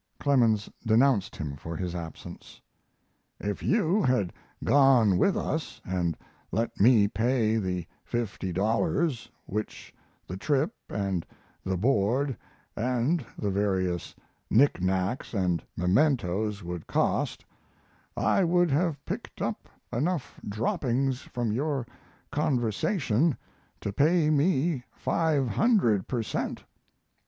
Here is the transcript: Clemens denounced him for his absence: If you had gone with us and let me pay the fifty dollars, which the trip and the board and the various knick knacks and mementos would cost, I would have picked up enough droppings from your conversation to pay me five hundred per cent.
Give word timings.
Clemens 0.19 0.67
denounced 0.83 1.35
him 1.35 1.55
for 1.55 1.77
his 1.77 1.93
absence: 1.93 2.59
If 3.39 3.61
you 3.61 4.01
had 4.01 4.33
gone 4.63 5.19
with 5.19 5.37
us 5.37 5.79
and 5.85 6.17
let 6.51 6.79
me 6.79 7.07
pay 7.07 7.57
the 7.57 7.85
fifty 8.03 8.51
dollars, 8.51 9.29
which 9.45 9.93
the 10.25 10.37
trip 10.37 10.73
and 10.89 11.23
the 11.63 11.77
board 11.77 12.35
and 12.75 13.23
the 13.37 13.51
various 13.51 14.15
knick 14.49 14.81
knacks 14.81 15.35
and 15.35 15.63
mementos 15.77 16.63
would 16.63 16.87
cost, 16.87 17.45
I 18.17 18.43
would 18.43 18.71
have 18.71 19.05
picked 19.05 19.39
up 19.39 19.69
enough 19.93 20.39
droppings 20.49 21.21
from 21.21 21.51
your 21.51 21.85
conversation 22.31 23.37
to 23.81 23.93
pay 23.93 24.31
me 24.31 24.83
five 24.95 25.49
hundred 25.49 26.07
per 26.07 26.23
cent. 26.23 26.63